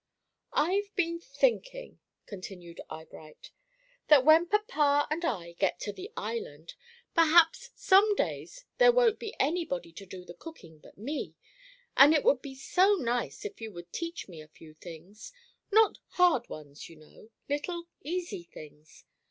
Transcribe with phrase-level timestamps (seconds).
[0.53, 3.51] "I've been thinking," continued Eyebright,
[4.07, 6.73] "that when papa and I get to the Island,
[7.13, 11.35] perhaps some days there won't be anybody to do the cooking but me,
[11.95, 15.33] and it would be so nice if you would teach me a few things,
[15.71, 19.05] not hard ones, you know, little easy things.